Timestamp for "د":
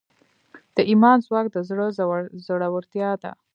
0.75-0.77, 1.51-1.57